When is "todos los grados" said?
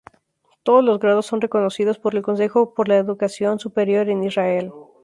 0.63-1.27